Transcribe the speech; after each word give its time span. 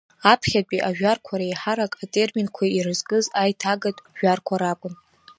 Аԥхьатәи 0.31 0.85
ажәарқәа 0.87 1.39
реиҳарак 1.39 1.93
атерминқәа 2.03 2.65
ирызкыз 2.67 3.25
аиҭагатә 3.41 4.01
жәарқәа 4.17 4.55
ракәын. 4.61 4.93